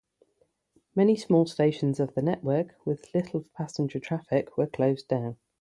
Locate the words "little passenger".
3.13-3.99